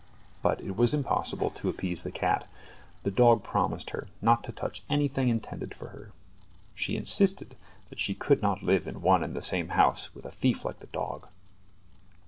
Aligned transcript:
But 0.41 0.61
it 0.61 0.75
was 0.75 0.95
impossible 0.95 1.51
to 1.51 1.69
appease 1.69 2.01
the 2.01 2.09
cat. 2.11 2.47
The 3.03 3.11
dog 3.11 3.43
promised 3.43 3.91
her 3.91 4.07
not 4.19 4.43
to 4.45 4.51
touch 4.51 4.81
anything 4.89 5.29
intended 5.29 5.75
for 5.75 5.89
her. 5.89 6.11
She 6.73 6.97
insisted 6.97 7.55
that 7.91 7.99
she 7.99 8.15
could 8.15 8.41
not 8.41 8.63
live 8.63 8.87
in 8.87 9.01
one 9.03 9.23
and 9.23 9.35
the 9.35 9.43
same 9.43 9.67
house 9.67 10.09
with 10.15 10.25
a 10.25 10.31
thief 10.31 10.65
like 10.65 10.79
the 10.79 10.87
dog. 10.87 11.27